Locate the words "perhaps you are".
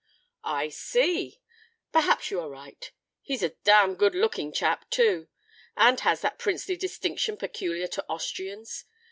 1.91-2.49